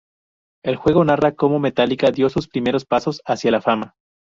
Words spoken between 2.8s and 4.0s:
pasos hacia la fama.